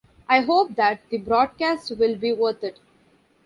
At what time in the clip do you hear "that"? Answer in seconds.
0.77-0.99